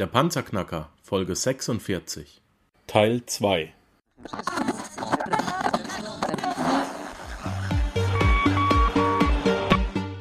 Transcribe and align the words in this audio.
Der 0.00 0.06
Panzerknacker, 0.06 0.88
Folge 1.02 1.36
46. 1.36 2.40
Teil 2.86 3.22
2. 3.26 3.70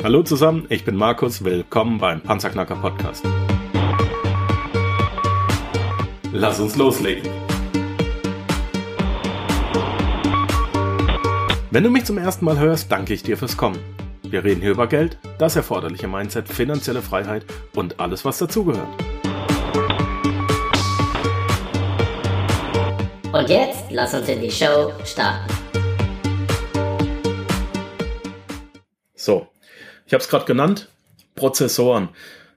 Hallo 0.03 0.23
zusammen, 0.23 0.65
ich 0.67 0.83
bin 0.83 0.97
Markus, 0.97 1.45
willkommen 1.45 1.97
beim 1.97 2.19
Panzerknacker 2.19 2.75
Podcast. 2.75 3.23
Lass 6.33 6.59
uns 6.59 6.75
loslegen. 6.75 7.31
Wenn 11.71 11.85
du 11.85 11.89
mich 11.89 12.03
zum 12.03 12.17
ersten 12.17 12.43
Mal 12.43 12.59
hörst, 12.59 12.91
danke 12.91 13.13
ich 13.13 13.23
dir 13.23 13.37
fürs 13.37 13.55
Kommen. 13.55 13.79
Wir 14.23 14.43
reden 14.43 14.59
hier 14.59 14.71
über 14.71 14.87
Geld, 14.87 15.17
das 15.37 15.55
erforderliche 15.55 16.09
Mindset, 16.09 16.49
finanzielle 16.49 17.01
Freiheit 17.01 17.45
und 17.75 18.01
alles, 18.01 18.25
was 18.25 18.39
dazugehört. 18.39 19.08
Und 23.31 23.47
jetzt 23.47 23.91
lass 23.91 24.15
uns 24.15 24.27
in 24.27 24.41
die 24.41 24.49
Show 24.49 24.91
starten. 25.05 25.53
So, 29.13 29.47
ich 30.07 30.13
habe 30.13 30.23
es 30.23 30.29
gerade 30.29 30.45
genannt, 30.45 30.89
Prozessoren. 31.35 32.09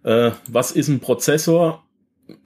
Äh, 0.03 0.31
was 0.49 0.73
ist 0.73 0.89
ein 0.89 1.01
Prozessor? 1.01 1.85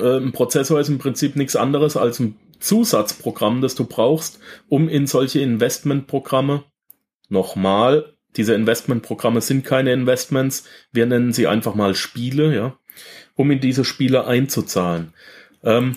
Äh, 0.00 0.16
ein 0.16 0.32
Prozessor 0.32 0.80
ist 0.80 0.88
im 0.88 0.98
Prinzip 0.98 1.36
nichts 1.36 1.54
anderes 1.54 1.96
als 1.96 2.18
ein 2.18 2.36
Zusatzprogramm, 2.58 3.60
das 3.60 3.76
du 3.76 3.84
brauchst, 3.84 4.40
um 4.68 4.88
in 4.88 5.06
solche 5.06 5.40
Investmentprogramme 5.40 6.64
nochmal 7.28 8.16
diese 8.36 8.54
Investmentprogramme 8.54 9.40
sind 9.40 9.64
keine 9.64 9.92
Investments. 9.92 10.64
Wir 10.92 11.06
nennen 11.06 11.32
sie 11.32 11.46
einfach 11.46 11.74
mal 11.74 11.94
Spiele, 11.94 12.54
ja, 12.54 12.78
um 13.34 13.50
in 13.50 13.60
diese 13.60 13.84
Spiele 13.84 14.26
einzuzahlen. 14.26 15.14
Ähm, 15.62 15.96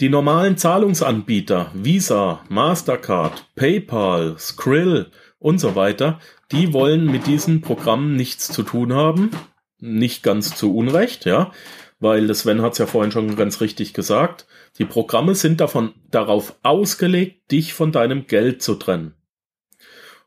die 0.00 0.08
normalen 0.08 0.56
Zahlungsanbieter, 0.56 1.70
Visa, 1.74 2.44
Mastercard, 2.48 3.46
PayPal, 3.54 4.36
Skrill 4.38 5.10
und 5.38 5.58
so 5.58 5.74
weiter, 5.74 6.18
die 6.50 6.72
wollen 6.72 7.06
mit 7.06 7.26
diesen 7.26 7.60
Programmen 7.60 8.16
nichts 8.16 8.48
zu 8.48 8.62
tun 8.62 8.92
haben. 8.92 9.30
Nicht 9.78 10.22
ganz 10.22 10.54
zu 10.54 10.74
Unrecht, 10.74 11.24
ja, 11.24 11.50
weil 11.98 12.32
Sven 12.34 12.62
hat 12.62 12.72
es 12.72 12.78
ja 12.78 12.86
vorhin 12.86 13.12
schon 13.12 13.36
ganz 13.36 13.60
richtig 13.60 13.94
gesagt. 13.94 14.46
Die 14.78 14.84
Programme 14.84 15.34
sind 15.34 15.60
davon 15.60 15.94
darauf 16.10 16.56
ausgelegt, 16.62 17.50
dich 17.50 17.74
von 17.74 17.92
deinem 17.92 18.26
Geld 18.26 18.62
zu 18.62 18.74
trennen. 18.74 19.14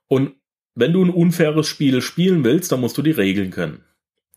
Und 0.08 0.34
wenn 0.74 0.94
du 0.94 1.04
ein 1.04 1.10
unfaires 1.10 1.68
Spiel 1.68 2.02
spielen 2.02 2.44
willst, 2.44 2.72
dann 2.72 2.82
musst 2.82 2.98
du 2.98 3.02
die 3.02 3.12
Regeln 3.12 3.52
kennen. 3.52 3.84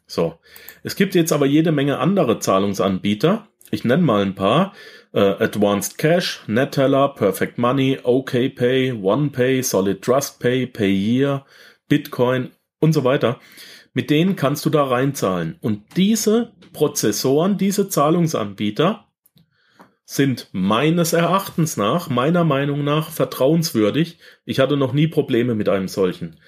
So. 0.06 0.38
Es 0.82 0.96
gibt 0.96 1.14
jetzt 1.14 1.32
aber 1.32 1.46
jede 1.46 1.72
Menge 1.72 1.98
andere 1.98 2.38
Zahlungsanbieter. 2.38 3.48
Ich 3.70 3.84
nenne 3.84 4.02
mal 4.02 4.22
ein 4.22 4.34
paar. 4.34 4.72
Äh, 5.12 5.20
Advanced 5.20 5.98
Cash, 5.98 6.42
Netteller, 6.46 7.08
Perfect 7.08 7.58
Money, 7.58 7.98
OKPay, 8.02 8.92
OnePay, 8.92 9.62
Solid 9.62 10.02
Trust 10.02 10.40
Pay, 10.40 10.66
Payeer, 10.66 11.46
Bitcoin 11.88 12.50
und 12.78 12.92
so 12.92 13.04
weiter. 13.04 13.40
Mit 13.94 14.10
denen 14.10 14.36
kannst 14.36 14.64
du 14.66 14.70
da 14.70 14.84
reinzahlen. 14.84 15.56
Und 15.60 15.96
diese 15.96 16.52
Prozessoren, 16.72 17.58
diese 17.58 17.88
Zahlungsanbieter 17.88 19.06
sind 20.04 20.48
meines 20.52 21.12
Erachtens 21.12 21.76
nach, 21.76 22.08
meiner 22.08 22.44
Meinung 22.44 22.84
nach, 22.84 23.10
vertrauenswürdig. 23.10 24.18
Ich 24.44 24.58
hatte 24.58 24.76
noch 24.76 24.92
nie 24.92 25.06
Probleme 25.06 25.54
mit 25.54 25.68
einem 25.68 25.88
solchen. 25.88 26.38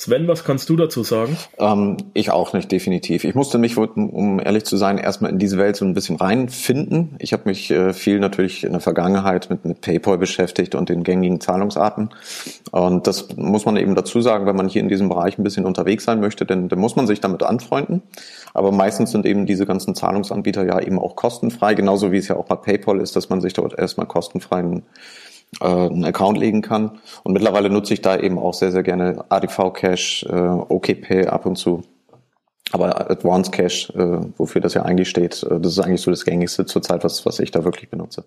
Sven, 0.00 0.26
was 0.28 0.44
kannst 0.44 0.70
du 0.70 0.76
dazu 0.76 1.02
sagen? 1.02 1.36
Ähm, 1.58 1.98
ich 2.14 2.30
auch 2.30 2.54
nicht, 2.54 2.72
definitiv. 2.72 3.22
Ich 3.24 3.34
musste 3.34 3.58
mich, 3.58 3.76
um 3.76 4.40
ehrlich 4.40 4.64
zu 4.64 4.78
sein, 4.78 4.96
erstmal 4.96 5.30
in 5.30 5.38
diese 5.38 5.58
Welt 5.58 5.76
so 5.76 5.84
ein 5.84 5.92
bisschen 5.92 6.16
reinfinden. 6.16 7.16
Ich 7.18 7.34
habe 7.34 7.42
mich 7.44 7.70
äh, 7.70 7.92
viel 7.92 8.18
natürlich 8.18 8.64
in 8.64 8.72
der 8.72 8.80
Vergangenheit 8.80 9.50
mit, 9.50 9.66
mit 9.66 9.82
PayPal 9.82 10.16
beschäftigt 10.16 10.74
und 10.74 10.88
den 10.88 11.02
gängigen 11.02 11.38
Zahlungsarten. 11.38 12.08
Und 12.70 13.06
das 13.06 13.36
muss 13.36 13.66
man 13.66 13.76
eben 13.76 13.94
dazu 13.94 14.22
sagen, 14.22 14.46
wenn 14.46 14.56
man 14.56 14.70
hier 14.70 14.80
in 14.80 14.88
diesem 14.88 15.10
Bereich 15.10 15.36
ein 15.36 15.44
bisschen 15.44 15.66
unterwegs 15.66 16.04
sein 16.04 16.20
möchte, 16.20 16.46
denn 16.46 16.70
dann 16.70 16.78
muss 16.78 16.96
man 16.96 17.06
sich 17.06 17.20
damit 17.20 17.42
anfreunden. 17.42 18.00
Aber 18.54 18.72
meistens 18.72 19.10
sind 19.10 19.26
eben 19.26 19.44
diese 19.44 19.66
ganzen 19.66 19.94
Zahlungsanbieter 19.94 20.64
ja 20.64 20.80
eben 20.80 20.98
auch 20.98 21.14
kostenfrei, 21.14 21.74
genauso 21.74 22.10
wie 22.10 22.16
es 22.16 22.28
ja 22.28 22.36
auch 22.36 22.46
bei 22.46 22.56
PayPal 22.56 23.00
ist, 23.00 23.16
dass 23.16 23.28
man 23.28 23.42
sich 23.42 23.52
dort 23.52 23.78
erstmal 23.78 24.06
kostenfreien 24.06 24.82
äh, 25.60 25.64
einen 25.64 26.04
Account 26.04 26.38
legen 26.38 26.62
kann. 26.62 27.00
Und 27.22 27.32
mittlerweile 27.32 27.70
nutze 27.70 27.94
ich 27.94 28.02
da 28.02 28.16
eben 28.16 28.38
auch 28.38 28.54
sehr, 28.54 28.72
sehr 28.72 28.82
gerne 28.82 29.24
ADV 29.28 29.72
Cash, 29.72 30.24
äh, 30.28 30.32
OKPay 30.32 31.26
ab 31.26 31.46
und 31.46 31.56
zu. 31.56 31.82
Aber 32.72 33.10
Advanced 33.10 33.52
Cash, 33.52 33.90
äh, 33.90 34.20
wofür 34.36 34.60
das 34.60 34.74
ja 34.74 34.82
eigentlich 34.82 35.08
steht, 35.08 35.42
äh, 35.42 35.60
das 35.60 35.72
ist 35.72 35.80
eigentlich 35.80 36.02
so 36.02 36.10
das 36.10 36.24
gängigste 36.24 36.66
zurzeit, 36.66 37.02
was, 37.02 37.26
was 37.26 37.40
ich 37.40 37.50
da 37.50 37.64
wirklich 37.64 37.90
benutze. 37.90 38.24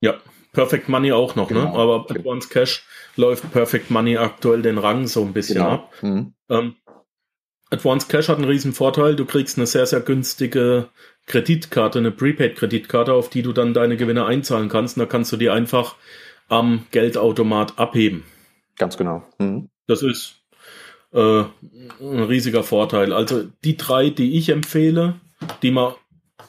Ja, 0.00 0.14
Perfect 0.52 0.88
Money 0.88 1.12
auch 1.12 1.36
noch, 1.36 1.50
ne? 1.50 1.60
genau. 1.60 1.72
ne? 1.72 1.78
Aber 1.78 2.06
Advanced 2.08 2.50
Cash 2.50 2.84
läuft 3.16 3.52
Perfect 3.52 3.90
Money 3.90 4.16
aktuell 4.16 4.62
den 4.62 4.78
Rang 4.78 5.06
so 5.06 5.22
ein 5.22 5.32
bisschen 5.32 5.56
genau. 5.56 5.70
ab. 5.70 5.92
Mhm. 6.00 6.32
Ähm, 6.48 6.74
Advanced 7.70 8.08
Cash 8.08 8.28
hat 8.28 8.38
einen 8.38 8.48
riesen 8.48 8.72
Vorteil. 8.72 9.14
Du 9.14 9.24
kriegst 9.24 9.56
eine 9.56 9.66
sehr, 9.66 9.86
sehr 9.86 10.00
günstige 10.00 10.88
Kreditkarte, 11.26 12.00
eine 12.00 12.10
Prepaid-Kreditkarte, 12.10 13.12
auf 13.12 13.28
die 13.28 13.42
du 13.42 13.52
dann 13.52 13.74
deine 13.74 13.96
Gewinne 13.96 14.24
einzahlen 14.26 14.68
kannst. 14.68 14.96
Und 14.96 15.02
da 15.02 15.06
kannst 15.06 15.30
du 15.30 15.36
die 15.36 15.50
einfach 15.50 15.94
am 16.50 16.86
Geldautomat 16.90 17.78
abheben. 17.78 18.24
Ganz 18.76 18.96
genau. 18.96 19.22
Mhm. 19.38 19.70
Das 19.86 20.02
ist 20.02 20.42
äh, 21.12 21.40
ein 21.40 22.22
riesiger 22.22 22.62
Vorteil. 22.62 23.12
Also 23.12 23.44
die 23.64 23.76
drei, 23.76 24.10
die 24.10 24.36
ich 24.36 24.50
empfehle, 24.50 25.20
die 25.62 25.70
man 25.70 25.94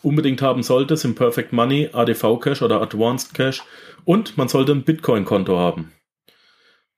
unbedingt 0.04 0.42
haben 0.42 0.64
sollte, 0.64 0.98
sind 0.98 1.16
Perfect 1.16 1.54
Money, 1.54 1.90
ADV 1.94 2.40
Cash 2.40 2.62
oder 2.62 2.82
Advanced 2.82 3.34
Cash 3.34 3.64
und 4.06 4.38
man 4.38 4.48
sollte 4.48 4.72
ein 4.72 4.84
Bitcoin-Konto 4.84 5.58
haben. 5.58 5.92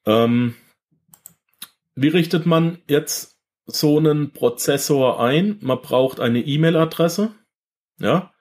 Ähm, 0.05 0.55
wie 1.95 2.09
richtet 2.09 2.45
man 2.45 2.79
jetzt 2.87 3.37
so 3.65 3.97
einen 3.97 4.31
Prozessor 4.31 5.21
ein? 5.21 5.57
Man 5.61 5.81
braucht 5.81 6.19
eine 6.19 6.41
E-Mail-Adresse. 6.41 7.33
Ja, 7.99 8.32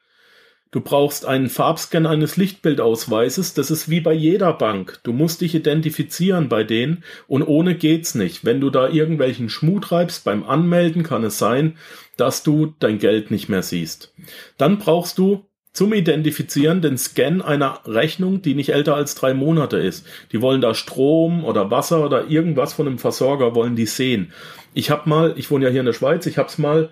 Du 0.73 0.81
brauchst 0.81 1.27
einen 1.27 1.51
Farbscan 1.51 2.07
eines 2.07 2.39
Lichtbildausweises. 2.39 3.53
Das 3.53 3.71
ist 3.71 3.91
wie 3.91 4.01
bei 4.01 4.15
jeder 4.15 4.55
Bank. 4.55 5.01
Du 5.03 5.13
musst 5.13 5.43
dich 5.43 5.55
identifizieren 5.55 6.49
bei 6.49 6.65
denen 6.65 7.05
und 7.29 7.43
ohne 7.43 7.75
geht's 7.75 8.15
nicht. 8.15 8.47
Wenn 8.47 8.61
du 8.61 8.71
da 8.71 8.89
irgendwelchen 8.89 9.51
Schmuh 9.51 9.81
treibst 9.81 10.25
beim 10.25 10.43
Anmelden, 10.43 11.03
kann 11.03 11.25
es 11.25 11.39
sein, 11.39 11.77
dass 12.17 12.43
du 12.43 12.75
dein 12.81 12.99
Geld 12.99 13.31
nicht 13.31 13.51
mehr 13.51 13.63
siehst. 13.63 14.15
Dann 14.57 14.79
brauchst 14.79 15.19
du 15.19 15.45
zum 15.75 15.93
Identifizieren 15.93 16.81
den 16.81 16.97
Scan 16.97 17.43
einer 17.43 17.81
Rechnung, 17.85 18.41
die 18.41 18.55
nicht 18.55 18.71
älter 18.71 18.95
als 18.95 19.15
drei 19.15 19.35
Monate 19.35 19.77
ist. 19.77 20.07
Die 20.33 20.41
wollen 20.41 20.63
da 20.63 20.75
Strom 20.75 21.45
oder 21.45 21.71
Wasser 21.71 22.03
oder 22.03 22.29
irgendwas 22.29 22.73
von 22.73 22.87
einem 22.87 22.99
Versorger 22.99 23.55
wollen 23.55 23.77
die 23.77 23.87
sehen. 23.87 24.33
Ich 24.73 24.91
habe 24.91 25.09
mal, 25.09 25.35
ich 25.37 25.51
wohne 25.51 25.67
ja 25.67 25.71
hier 25.71 25.81
in 25.81 25.87
der 25.87 25.93
Schweiz, 25.93 26.25
ich 26.25 26.39
habe 26.39 26.49
es 26.49 26.57
mal 26.57 26.89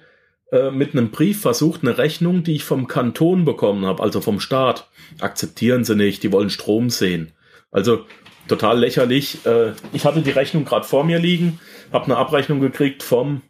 äh, 0.53 0.71
mit 0.71 0.93
einem 0.93 1.11
Brief 1.11 1.41
versucht, 1.41 1.83
eine 1.83 1.99
Rechnung, 1.99 2.43
die 2.43 2.57
ich 2.57 2.65
vom 2.65 2.87
Kanton 2.87 3.45
bekommen 3.45 3.87
habe, 3.87 4.03
also 4.03 4.21
vom 4.21 4.41
Staat, 4.41 4.89
akzeptieren 5.21 5.85
sie 5.85 5.97
nicht, 5.97 6.23
die 6.23 6.33
wollen 6.33 6.51
Strom 6.51 6.91
sehen. 6.91 7.33
Also 7.71 8.05
total 8.49 8.79
lächerlich. 8.79 9.45
Äh, 9.47 9.73
ich 9.93 10.05
hatte 10.05 10.23
die 10.23 10.31
Rechnung 10.31 10.65
gerade 10.65 10.87
vor 10.87 11.05
mir 11.05 11.19
liegen, 11.19 11.61
habe 11.93 12.07
eine 12.07 12.17
Abrechnung 12.17 12.61
gekriegt 12.61 13.03
vom, 13.03 13.43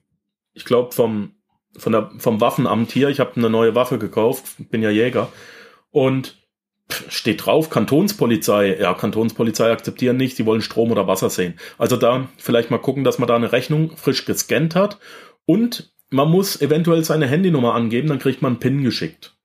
ich 0.53 0.65
glaube 0.65 0.93
vom 0.93 1.33
von 1.79 1.93
der 1.93 2.11
vom 2.19 2.41
Waffenamt 2.41 2.91
hier. 2.91 3.09
Ich 3.09 3.21
habe 3.21 3.37
eine 3.37 3.51
neue 3.51 3.75
Waffe 3.75 3.99
gekauft, 3.99 4.57
bin 4.71 4.83
ja 4.83 4.91
Jäger 4.91 5.29
und 5.91 6.37
steht 7.09 7.47
drauf 7.47 7.71
Kantonspolizei. 7.71 8.77
Ja, 8.81 8.95
Kantonspolizei 8.95 9.71
akzeptieren 9.71 10.17
nicht, 10.17 10.37
sie 10.37 10.47
wollen 10.47 10.63
Strom 10.63 10.91
oder 10.91 11.07
Wasser 11.07 11.31
sehen. 11.31 11.55
Also 11.79 11.97
da 11.97 12.29
vielleicht 12.37 12.71
mal 12.71 12.79
gucken, 12.79 13.05
dass 13.05 13.19
man 13.19 13.29
da 13.29 13.37
eine 13.37 13.53
Rechnung 13.53 13.97
frisch 13.97 14.25
gescannt 14.25 14.75
hat 14.75 14.99
und 15.47 15.93
man 16.11 16.31
muss 16.31 16.61
eventuell 16.61 17.05
seine 17.05 17.27
Handynummer 17.27 17.75
angeben, 17.75 18.09
dann 18.09 18.19
kriegt 18.19 18.43
man 18.43 18.53
einen 18.53 18.61
PIN 18.61 18.85
geschickt. 18.85 19.37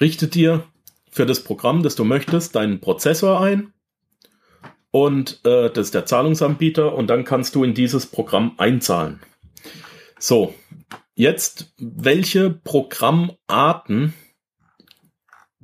Richte 0.00 0.28
dir 0.28 0.64
für 1.10 1.26
das 1.26 1.44
Programm, 1.44 1.82
das 1.82 1.96
du 1.96 2.04
möchtest, 2.04 2.54
deinen 2.54 2.80
Prozessor 2.80 3.40
ein 3.40 3.72
und 4.90 5.40
äh, 5.44 5.70
das 5.70 5.86
ist 5.86 5.94
der 5.94 6.06
Zahlungsanbieter 6.06 6.94
und 6.94 7.08
dann 7.08 7.24
kannst 7.24 7.54
du 7.54 7.64
in 7.64 7.74
dieses 7.74 8.06
Programm 8.06 8.54
einzahlen. 8.56 9.20
So, 10.18 10.54
jetzt 11.14 11.72
welche 11.78 12.50
Programmarten 12.50 14.14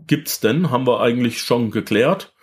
gibt's 0.06 0.40
denn? 0.40 0.70
Haben 0.70 0.86
wir 0.86 1.00
eigentlich 1.00 1.40
schon 1.40 1.70
geklärt. 1.70 2.34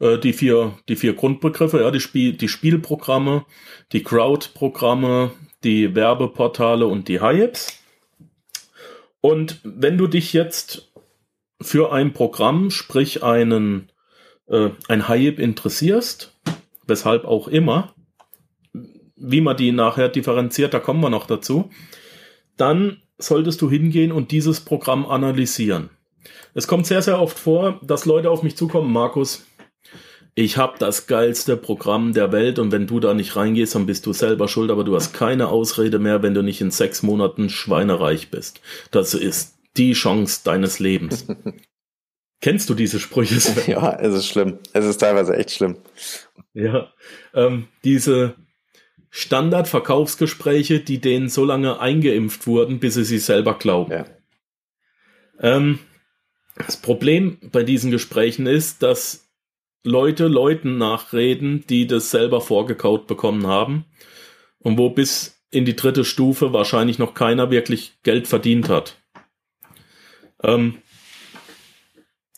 Äh, 0.00 0.18
die 0.18 0.32
vier, 0.32 0.76
die 0.88 0.96
vier 0.96 1.14
Grundbegriffe, 1.14 1.80
ja, 1.80 1.90
die 1.90 2.00
Spiel, 2.00 2.32
die 2.32 2.48
Spielprogramme, 2.48 3.46
die 3.92 4.02
Crowd-Programme, 4.02 5.30
die 5.64 5.94
Werbeportale 5.94 6.86
und 6.86 7.08
die 7.08 7.20
Hypes. 7.20 7.78
Und 9.20 9.60
wenn 9.64 9.96
du 9.96 10.06
dich 10.06 10.32
jetzt 10.32 10.92
für 11.60 11.92
ein 11.92 12.12
Programm, 12.12 12.70
sprich 12.70 13.22
einen, 13.22 13.90
äh, 14.46 14.70
ein 14.88 15.08
Hype 15.08 15.38
interessierst, 15.38 16.34
weshalb 16.86 17.24
auch 17.24 17.48
immer, 17.48 17.94
wie 19.16 19.40
man 19.40 19.56
die 19.56 19.72
nachher 19.72 20.08
differenziert, 20.08 20.74
da 20.74 20.80
kommen 20.80 21.00
wir 21.00 21.10
noch 21.10 21.26
dazu, 21.26 21.70
dann 22.56 23.02
solltest 23.16 23.62
du 23.62 23.70
hingehen 23.70 24.12
und 24.12 24.30
dieses 24.30 24.60
Programm 24.60 25.06
analysieren. 25.06 25.90
Es 26.52 26.66
kommt 26.68 26.86
sehr, 26.86 27.02
sehr 27.02 27.20
oft 27.20 27.38
vor, 27.38 27.80
dass 27.82 28.04
Leute 28.04 28.30
auf 28.30 28.42
mich 28.42 28.56
zukommen, 28.56 28.92
Markus, 28.92 29.46
ich 30.34 30.56
habe 30.56 30.78
das 30.78 31.06
geilste 31.06 31.56
Programm 31.56 32.12
der 32.12 32.32
Welt 32.32 32.58
und 32.58 32.72
wenn 32.72 32.86
du 32.86 32.98
da 32.98 33.14
nicht 33.14 33.36
reingehst, 33.36 33.74
dann 33.74 33.86
bist 33.86 34.04
du 34.06 34.12
selber 34.12 34.48
schuld, 34.48 34.70
aber 34.70 34.82
du 34.82 34.94
hast 34.96 35.14
keine 35.14 35.48
Ausrede 35.48 35.98
mehr, 35.98 36.22
wenn 36.22 36.34
du 36.34 36.42
nicht 36.42 36.60
in 36.60 36.72
sechs 36.72 37.02
Monaten 37.02 37.48
schweinereich 37.48 38.30
bist. 38.30 38.60
Das 38.90 39.14
ist 39.14 39.56
die 39.76 39.92
Chance 39.92 40.40
deines 40.44 40.80
Lebens. 40.80 41.26
Kennst 42.40 42.68
du 42.68 42.74
diese 42.74 42.98
Sprüche? 42.98 43.36
Ja, 43.70 43.98
es 43.98 44.12
ist 44.12 44.26
schlimm. 44.26 44.58
Es 44.72 44.84
ist 44.84 44.98
teilweise 44.98 45.36
echt 45.36 45.52
schlimm. 45.52 45.76
Ja, 46.52 46.92
ähm, 47.32 47.68
diese 47.84 48.34
Standardverkaufsgespräche, 49.10 50.80
die 50.80 51.00
denen 51.00 51.28
so 51.28 51.44
lange 51.44 51.78
eingeimpft 51.78 52.48
wurden, 52.48 52.80
bis 52.80 52.94
sie 52.94 53.04
sie 53.04 53.18
selber 53.18 53.54
glauben. 53.54 53.92
Ja. 53.92 54.04
Ähm, 55.40 55.78
das 56.56 56.76
Problem 56.76 57.38
bei 57.52 57.62
diesen 57.62 57.90
Gesprächen 57.92 58.46
ist, 58.46 58.82
dass 58.82 59.23
Leute 59.84 60.28
Leuten 60.28 60.78
nachreden, 60.78 61.64
die 61.68 61.86
das 61.86 62.10
selber 62.10 62.40
vorgekaut 62.40 63.06
bekommen 63.06 63.46
haben 63.46 63.84
und 64.58 64.78
wo 64.78 64.90
bis 64.90 65.42
in 65.50 65.64
die 65.64 65.76
dritte 65.76 66.04
Stufe 66.04 66.52
wahrscheinlich 66.52 66.98
noch 66.98 67.14
keiner 67.14 67.50
wirklich 67.50 67.98
Geld 68.02 68.26
verdient 68.26 68.68
hat. 68.68 68.96
Ähm, 70.42 70.78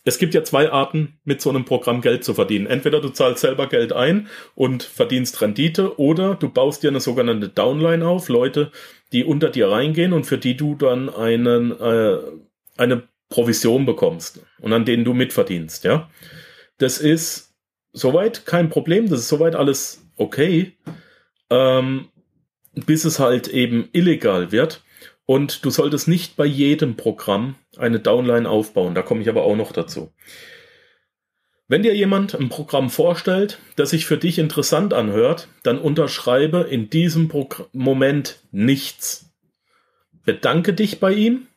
es 0.05 0.19
gibt 0.19 0.35
ja 0.35 0.45
zwei 0.45 0.71
Arten, 0.71 1.19
mit 1.25 1.41
so 1.41 1.51
einem 1.51 1.65
Programm 1.65 2.01
Geld 2.01 2.23
zu 2.25 2.35
verdienen. 2.35 2.67
Entweder 2.67 3.01
du 3.01 3.09
zahlst 3.09 3.41
selber 3.41 3.69
Geld 3.69 3.93
ein 3.93 4.29
und 4.55 4.85
verdienst 4.85 5.41
Rendite 5.41 5.99
oder 5.99 6.35
du 6.35 6.49
baust 6.49 6.83
dir 6.83 6.91
eine 6.91 7.01
sogenannte 7.01 7.49
Downline 7.49 8.07
auf, 8.07 8.29
Leute, 8.29 8.71
die 9.13 9.25
unter 9.25 9.51
dir 9.51 9.69
reingehen 9.69 10.13
und 10.13 10.25
für 10.25 10.39
die 10.39 10.57
du 10.57 10.75
dann 10.75 11.09
einen, 11.09 11.73
äh, 11.81 12.19
eine 12.77 13.03
Provision 13.29 13.87
bekommst 13.87 14.45
und 14.61 14.73
an 14.73 14.85
denen 14.85 15.05
du 15.05 15.13
mitverdienst, 15.13 15.85
ja. 15.85 16.09
Das 16.79 16.99
ist 16.99 17.55
soweit 17.93 18.47
kein 18.47 18.69
Problem, 18.69 19.09
das 19.09 19.21
ist 19.21 19.29
soweit 19.29 19.55
alles 19.55 20.07
okay, 20.17 20.77
ähm, 21.51 22.09
bis 22.75 23.05
es 23.05 23.19
halt 23.19 23.49
eben 23.49 23.89
illegal 23.93 24.53
wird. 24.53 24.83
Und 25.25 25.65
du 25.65 25.71
solltest 25.71 26.07
nicht 26.07 26.37
bei 26.37 26.47
jedem 26.47 26.97
Programm 26.97 27.57
eine 27.77 27.99
Downline 27.99 28.49
aufbauen. 28.49 28.95
Da 28.95 29.03
komme 29.03 29.23
ich 29.23 29.29
aber 29.29 29.43
auch 29.43 29.57
noch 29.57 29.73
dazu. 29.73 30.13
Wenn 31.69 31.83
dir 31.83 31.97
jemand 31.97 32.37
ein 32.37 32.49
Programm 32.49 32.91
vorstellt, 32.91 33.59
das 33.75 33.91
sich 33.91 34.07
für 34.07 34.19
dich 34.19 34.39
interessant 34.39 34.95
anhört, 34.95 35.49
dann 35.65 35.79
unterschreibe 35.79 36.61
in 36.61 36.91
diesem 36.91 37.27
Progr 37.27 37.67
Moment 37.73 38.41
nichts. 38.53 39.35
Bedanke 40.25 40.75
dich 40.75 41.01
bei 41.01 41.13
ihm 41.13 41.49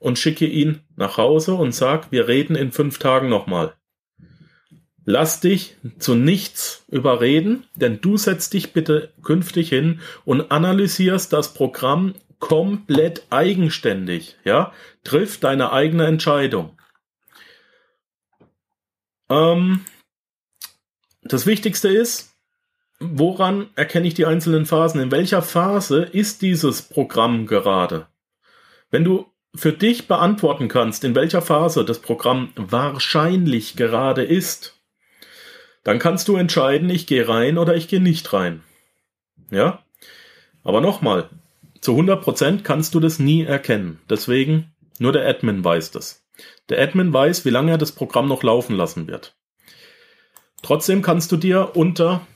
und 0.00 0.18
schicke 0.18 0.46
ihn 0.46 0.80
nach 0.96 1.16
Hause 1.16 1.54
und 1.54 1.72
sag, 1.72 2.10
wir 2.10 2.26
reden 2.26 2.56
in 2.56 2.72
fünf 2.72 2.98
Tagen 2.98 3.28
nochmal. 3.28 3.74
Lass 5.04 5.40
dich 5.40 5.76
zu 5.98 6.14
nichts 6.14 6.84
überreden, 6.88 7.64
denn 7.74 8.00
du 8.00 8.16
setzt 8.16 8.52
dich 8.52 8.72
bitte 8.72 9.12
künftig 9.22 9.68
hin 9.68 10.00
und 10.24 10.52
analysierst 10.52 11.32
das 11.32 11.54
Programm 11.54 12.14
komplett 12.38 13.26
eigenständig, 13.30 14.36
ja, 14.44 14.72
triff 15.04 15.38
deine 15.38 15.72
eigene 15.72 16.06
Entscheidung. 16.06 16.76
Ähm, 19.28 19.84
das 21.22 21.46
Wichtigste 21.46 21.88
ist, 21.88 22.34
woran 22.98 23.70
erkenne 23.74 24.06
ich 24.06 24.14
die 24.14 24.26
einzelnen 24.26 24.66
Phasen? 24.66 25.00
In 25.00 25.10
welcher 25.10 25.42
Phase 25.42 26.02
ist 26.02 26.42
dieses 26.42 26.82
Programm 26.82 27.46
gerade? 27.46 28.06
Wenn 28.90 29.04
du 29.04 29.26
für 29.54 29.72
dich 29.72 30.08
beantworten 30.08 30.68
kannst, 30.68 31.04
in 31.04 31.14
welcher 31.14 31.42
Phase 31.42 31.84
das 31.84 32.00
Programm 32.00 32.52
wahrscheinlich 32.56 33.76
gerade 33.76 34.24
ist, 34.24 34.81
dann 35.84 35.98
kannst 35.98 36.28
du 36.28 36.36
entscheiden, 36.36 36.90
ich 36.90 37.06
gehe 37.06 37.28
rein 37.28 37.58
oder 37.58 37.76
ich 37.76 37.88
gehe 37.88 38.00
nicht 38.00 38.32
rein. 38.32 38.62
Ja? 39.50 39.84
Aber 40.62 40.80
nochmal, 40.80 41.28
zu 41.80 41.98
100% 41.98 42.62
kannst 42.62 42.94
du 42.94 43.00
das 43.00 43.18
nie 43.18 43.42
erkennen. 43.42 44.00
Deswegen, 44.08 44.72
nur 44.98 45.12
der 45.12 45.26
Admin 45.26 45.64
weiß 45.64 45.90
das. 45.90 46.24
Der 46.68 46.80
Admin 46.80 47.12
weiß, 47.12 47.44
wie 47.44 47.50
lange 47.50 47.72
er 47.72 47.78
das 47.78 47.92
Programm 47.92 48.28
noch 48.28 48.42
laufen 48.42 48.76
lassen 48.76 49.08
wird. 49.08 49.36
Trotzdem 50.62 51.02
kannst 51.02 51.32
du 51.32 51.36
dir 51.36 51.72
unter 51.74 52.26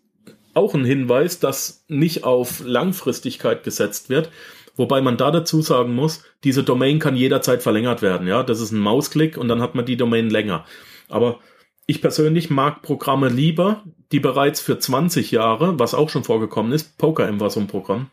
auch 0.52 0.75
ein 0.75 0.85
Hinweis, 0.85 1.38
dass 1.38 1.85
nicht 1.88 2.25
auf 2.25 2.62
Langfristigkeit 2.64 3.62
gesetzt 3.62 4.09
wird. 4.09 4.30
Wobei 4.76 5.00
man 5.00 5.16
da 5.16 5.30
dazu 5.30 5.62
sagen 5.62 5.95
muss, 5.95 6.23
diese 6.45 6.62
Domain 6.62 6.99
kann 6.99 7.16
jederzeit 7.16 7.62
verlängert 7.62 8.02
werden. 8.02 8.28
Ja, 8.28 8.42
das 8.42 8.61
ist 8.61 8.73
ein 8.73 8.78
Mausklick 8.78 9.38
und 9.38 9.49
dann 9.49 9.62
hat 9.62 9.75
man 9.75 9.87
die 9.87 9.97
Domain 9.97 10.30
länger. 10.30 10.64
Aber 11.09 11.40
ich 11.87 12.00
persönlich 12.00 12.50
mag 12.50 12.83
Programme 12.83 13.28
lieber, 13.28 13.85
die 14.12 14.21
bereits 14.21 14.61
für 14.61 14.78
20 14.78 15.30
Jahre, 15.30 15.78
was 15.78 15.95
auch 15.95 16.11
schon 16.11 16.25
vorgekommen 16.25 16.73
ist, 16.73 16.99
Poker 16.99 17.26
M 17.26 17.40
war 17.40 17.50
so 17.50 17.61
ein 17.61 17.68
Programm, 17.68 18.11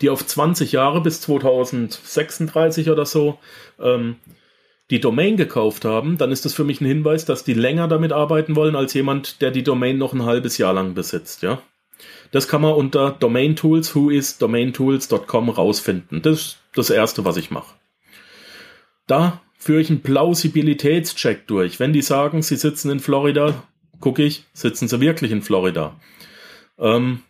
die 0.00 0.10
auf 0.10 0.26
20 0.26 0.72
Jahre 0.72 1.00
bis 1.02 1.20
2036 1.20 2.90
oder 2.90 3.06
so 3.06 3.38
ähm, 3.78 4.16
die 4.90 5.00
Domain 5.00 5.36
gekauft 5.36 5.84
haben, 5.84 6.18
dann 6.18 6.32
ist 6.32 6.44
das 6.44 6.54
für 6.54 6.64
mich 6.64 6.80
ein 6.80 6.86
Hinweis, 6.86 7.24
dass 7.24 7.44
die 7.44 7.54
länger 7.54 7.86
damit 7.86 8.12
arbeiten 8.12 8.56
wollen 8.56 8.74
als 8.74 8.92
jemand, 8.94 9.40
der 9.40 9.52
die 9.52 9.62
Domain 9.62 9.98
noch 9.98 10.12
ein 10.12 10.24
halbes 10.24 10.58
Jahr 10.58 10.72
lang 10.72 10.94
besitzt, 10.94 11.42
ja. 11.42 11.62
Das 12.30 12.48
kann 12.48 12.62
man 12.62 12.74
unter 12.74 13.10
Domain 13.12 13.56
Tools, 13.56 13.94
who 13.94 14.10
is 14.10 14.38
domaintools.com 14.38 15.48
rausfinden. 15.48 16.22
Das 16.22 16.38
ist 16.38 16.58
das 16.74 16.90
erste, 16.90 17.24
was 17.24 17.36
ich 17.36 17.50
mache. 17.50 17.74
Da 19.06 19.40
führe 19.58 19.80
ich 19.80 19.90
einen 19.90 20.02
Plausibilitätscheck 20.02 21.46
durch. 21.46 21.80
Wenn 21.80 21.92
die 21.92 22.02
sagen, 22.02 22.42
sie 22.42 22.56
sitzen 22.56 22.90
in 22.90 23.00
Florida, 23.00 23.62
gucke 24.00 24.22
ich, 24.22 24.44
sitzen 24.52 24.88
sie 24.88 25.00
wirklich 25.00 25.32
in 25.32 25.42
Florida. 25.42 26.00
Ähm, 26.78 27.22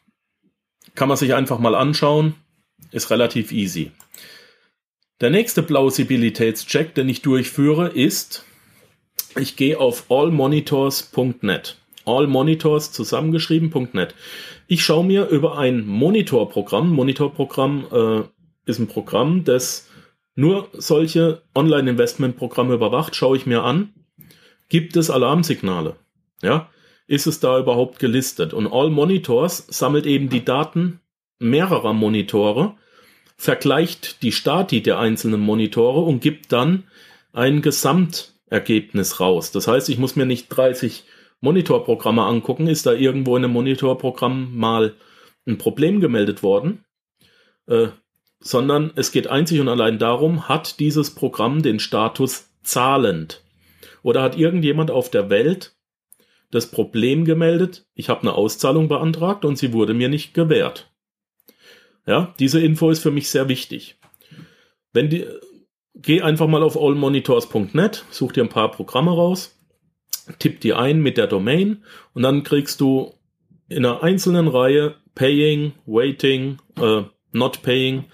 kann 0.94 1.08
man 1.08 1.16
sich 1.16 1.34
einfach 1.34 1.58
mal 1.58 1.74
anschauen. 1.74 2.34
Ist 2.92 3.10
relativ 3.10 3.52
easy. 3.52 3.92
Der 5.20 5.30
nächste 5.30 5.62
Plausibilitätscheck, 5.62 6.94
den 6.94 7.08
ich 7.08 7.22
durchführe, 7.22 7.88
ist, 7.88 8.44
ich 9.36 9.56
gehe 9.56 9.78
auf 9.78 10.10
allmonitors.net. 10.10 11.79
Allmonitors 12.04 12.92
zusammengeschrieben.net. 12.92 14.14
Ich 14.66 14.84
schaue 14.84 15.04
mir 15.04 15.28
über 15.28 15.58
ein 15.58 15.86
Monitorprogramm, 15.86 16.92
Monitorprogramm 16.92 17.86
äh, 17.92 18.70
ist 18.70 18.78
ein 18.78 18.88
Programm, 18.88 19.44
das 19.44 19.88
nur 20.34 20.68
solche 20.72 21.42
Online-Investment-Programme 21.54 22.74
überwacht, 22.74 23.16
schaue 23.16 23.36
ich 23.36 23.46
mir 23.46 23.62
an, 23.64 23.92
Gibt 24.70 24.96
es 24.96 25.10
Alarmsignale? 25.10 25.96
Ja, 26.42 26.70
ist 27.08 27.26
es 27.26 27.40
da 27.40 27.58
überhaupt 27.58 27.98
gelistet? 27.98 28.54
Und 28.54 28.72
All 28.72 28.88
Monitors 28.88 29.66
sammelt 29.68 30.06
eben 30.06 30.30
die 30.30 30.44
Daten 30.44 31.00
mehrerer 31.40 31.92
Monitore, 31.92 32.76
vergleicht 33.36 34.22
die 34.22 34.30
Stati 34.30 34.80
der 34.80 35.00
einzelnen 35.00 35.40
Monitore 35.40 36.02
und 36.02 36.20
gibt 36.20 36.52
dann 36.52 36.84
ein 37.32 37.62
Gesamtergebnis 37.62 39.18
raus. 39.18 39.50
Das 39.50 39.66
heißt, 39.66 39.88
ich 39.88 39.98
muss 39.98 40.14
mir 40.14 40.26
nicht 40.26 40.48
30 40.50 41.02
Monitorprogramme 41.40 42.22
angucken, 42.22 42.66
ist 42.66 42.86
da 42.86 42.92
irgendwo 42.92 43.36
in 43.36 43.44
einem 43.44 43.52
Monitorprogramm 43.54 44.56
mal 44.56 44.94
ein 45.46 45.58
Problem 45.58 46.00
gemeldet 46.00 46.42
worden, 46.42 46.84
äh, 47.66 47.88
sondern 48.40 48.92
es 48.96 49.12
geht 49.12 49.26
einzig 49.26 49.60
und 49.60 49.68
allein 49.68 49.98
darum, 49.98 50.48
hat 50.48 50.80
dieses 50.80 51.14
Programm 51.14 51.62
den 51.62 51.80
Status 51.80 52.50
zahlend 52.62 53.42
oder 54.02 54.22
hat 54.22 54.36
irgendjemand 54.36 54.90
auf 54.90 55.10
der 55.10 55.30
Welt 55.30 55.76
das 56.50 56.70
Problem 56.70 57.24
gemeldet, 57.24 57.86
ich 57.94 58.08
habe 58.08 58.22
eine 58.22 58.34
Auszahlung 58.34 58.88
beantragt 58.88 59.44
und 59.44 59.56
sie 59.56 59.72
wurde 59.72 59.94
mir 59.94 60.08
nicht 60.08 60.34
gewährt. 60.34 60.90
Ja, 62.06 62.34
diese 62.38 62.60
Info 62.60 62.90
ist 62.90 63.02
für 63.02 63.12
mich 63.12 63.30
sehr 63.30 63.48
wichtig. 63.48 63.98
Wenn 64.92 65.10
die, 65.10 65.26
geh 65.94 66.22
einfach 66.22 66.48
mal 66.48 66.62
auf 66.62 66.76
allmonitors.net, 66.76 68.04
such 68.10 68.32
dir 68.32 68.42
ein 68.42 68.48
paar 68.48 68.70
Programme 68.72 69.12
raus, 69.12 69.59
tipp 70.38 70.60
die 70.60 70.74
ein 70.74 71.00
mit 71.00 71.16
der 71.16 71.26
Domain 71.26 71.84
und 72.14 72.22
dann 72.22 72.42
kriegst 72.42 72.80
du 72.80 73.14
in 73.68 73.84
einer 73.84 74.02
einzelnen 74.02 74.48
Reihe 74.48 74.96
Paying, 75.14 75.72
Waiting, 75.86 76.58
äh, 76.80 77.02
Not 77.32 77.62
Paying, 77.62 78.04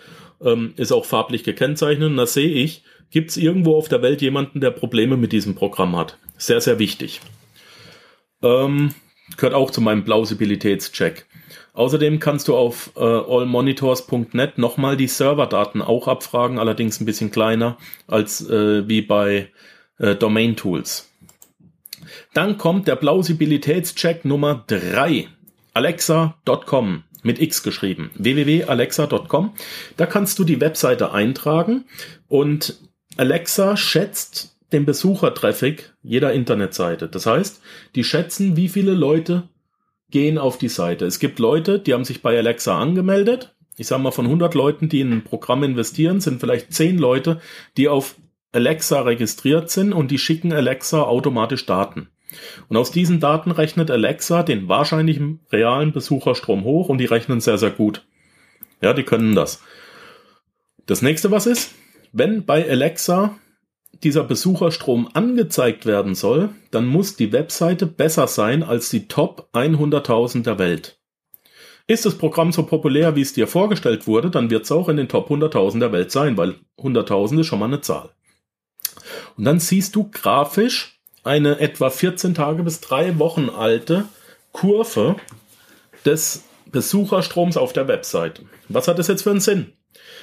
ähm, 0.43 0.75
ist 0.77 0.93
auch 0.93 1.05
farblich 1.05 1.45
gekennzeichnet. 1.45 2.09
Und 2.09 2.17
da 2.17 2.27
sehe 2.27 2.51
ich, 2.51 2.83
gibt 3.11 3.31
es 3.31 3.37
irgendwo 3.37 3.77
auf 3.77 3.89
der 3.89 4.03
Welt 4.03 4.23
jemanden, 4.23 4.61
der 4.61 4.71
Probleme 4.71 5.17
mit 5.17 5.33
diesem 5.33 5.55
Programm 5.55 5.97
hat. 5.97 6.19
Sehr, 6.37 6.61
sehr 6.61 6.79
wichtig. 6.79 7.21
Ähm, 8.43 8.95
gehört 9.37 9.55
auch 9.55 9.71
zu 9.71 9.81
meinem 9.81 10.05
Plausibilitätscheck. 10.05 11.27
Außerdem 11.73 12.21
kannst 12.21 12.49
du 12.49 12.57
auf 12.57 12.93
äh, 12.97 13.01
allmonitors.net 13.01 14.57
nochmal 14.59 14.97
die 14.97 15.09
Serverdaten 15.09 15.83
auch 15.83 16.09
abfragen, 16.09 16.59
allerdings 16.59 17.01
ein 17.01 17.07
bisschen 17.07 17.31
kleiner 17.31 17.77
als 18.07 18.47
äh, 18.49 18.89
wie 18.89 19.03
bei 19.03 19.51
äh, 19.99 20.15
Domain 20.15 20.57
Tools. 20.57 21.11
Dann 22.35 22.59
kommt 22.59 22.89
der 22.89 22.97
Plausibilitätscheck 22.97 24.25
Nummer 24.25 24.65
3. 24.67 25.29
Alexa.com 25.75 27.05
mit 27.23 27.41
X 27.41 27.63
geschrieben. 27.63 28.11
www.alexa.com. 28.15 29.53
Da 29.97 30.07
kannst 30.07 30.39
du 30.39 30.45
die 30.45 30.61
Webseite 30.61 31.13
eintragen 31.13 31.85
und 32.29 32.79
Alexa 33.17 33.77
schätzt 33.77 34.57
den 34.73 34.85
Besuchertraffic 34.85 35.95
jeder 36.03 36.33
Internetseite. 36.33 37.09
Das 37.09 37.27
heißt, 37.27 37.61
die 37.95 38.05
schätzen, 38.05 38.57
wie 38.57 38.69
viele 38.69 38.93
Leute 38.93 39.49
gehen 40.11 40.39
auf 40.39 40.59
die 40.59 40.69
Seite. 40.69 41.05
Es 41.07 41.19
gibt 41.19 41.39
Leute, 41.39 41.79
die 41.79 41.95
haben 41.95 42.05
sich 42.05 42.23
bei 42.23 42.37
Alexa 42.37 42.79
angemeldet. 42.79 43.55
Ich 43.77 43.87
sage 43.89 44.03
mal, 44.03 44.11
von 44.11 44.27
100 44.27 44.55
Leuten, 44.55 44.89
die 44.89 45.01
in 45.01 45.13
ein 45.13 45.25
Programm 45.25 45.63
investieren, 45.63 46.21
sind 46.21 46.41
vielleicht 46.41 46.73
10 46.73 46.99
Leute, 46.99 47.41
die 47.77 47.89
auf 47.89 48.17
Alexa 48.57 49.03
registriert 49.03 49.71
sind 49.71 49.93
und 49.93 50.11
die 50.11 50.19
schicken 50.19 50.51
Alexa 50.51 51.03
automatisch 51.03 51.67
Daten. 51.67 52.09
Und 52.69 52.79
aus 52.79 52.91
diesen 52.91 53.21
Daten 53.21 53.51
rechnet 53.51 53.91
Alexa 53.91 54.43
den 54.43 54.67
wahrscheinlichen 54.67 55.41
realen 55.53 55.93
Besucherstrom 55.93 56.65
hoch 56.65 56.89
und 56.89 56.97
die 56.97 57.05
rechnen 57.05 57.43
sehr, 57.43 57.59
sehr 57.59 57.71
gut. 57.71 58.07
Ja, 58.81 58.95
die 58.95 59.03
können 59.03 59.35
das. 59.35 59.63
Das 60.87 61.03
nächste, 61.03 61.31
was 61.31 61.47
ist, 61.47 61.75
wenn 62.13 62.47
bei 62.47 62.67
Alexa 62.69 63.37
dieser 64.03 64.25
Besucherstrom 64.25 65.11
angezeigt 65.13 65.85
werden 65.85 66.15
soll, 66.15 66.49
dann 66.71 66.87
muss 66.87 67.15
die 67.15 67.33
Webseite 67.33 67.85
besser 67.85 68.27
sein 68.27 68.63
als 68.63 68.89
die 68.89 69.07
Top 69.07 69.51
100.000 69.53 70.45
der 70.45 70.59
Welt. 70.59 70.99
Ist 71.87 72.07
das 72.07 72.17
Programm 72.17 72.53
so 72.53 72.63
populär, 72.63 73.17
wie 73.17 73.21
es 73.21 73.35
dir 73.35 73.47
vorgestellt 73.47 74.07
wurde, 74.07 74.31
dann 74.31 74.49
wird 74.49 74.65
es 74.65 74.73
auch 74.73 74.89
in 74.89 74.97
den 74.97 75.09
Top 75.09 75.31
100.000 75.31 75.79
der 75.79 75.93
Welt 75.93 76.11
sein, 76.11 76.39
weil 76.39 76.55
100.000 76.79 77.41
ist 77.41 77.47
schon 77.49 77.59
mal 77.59 77.67
eine 77.67 77.83
Zahl. 77.83 78.11
Und 79.37 79.45
dann 79.45 79.61
siehst 79.61 79.97
du 79.97 80.09
grafisch 80.11 80.99
eine 81.25 81.61
etwa 81.61 81.91
14 81.91 82.35
Tage 82.35 82.63
bis 82.63 82.81
drei 82.81 83.19
Wochen 83.19 83.51
alte 83.51 84.05
Kurve 84.53 85.17
des 86.05 86.45
Besucherstroms 86.71 87.57
auf 87.57 87.73
der 87.73 87.89
Webseite. 87.89 88.43
Was 88.69 88.89
hat 88.89 88.99
das 88.99 89.09
jetzt 89.09 89.23
für 89.23 89.31
einen 89.31 89.41
Sinn? 89.41 89.73